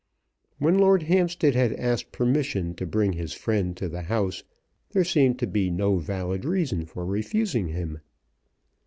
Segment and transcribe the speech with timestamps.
[0.57, 4.43] When Lord Hampstead had asked permission to bring his friend to the house
[4.89, 7.99] there seemed to be no valid reason for refusing him.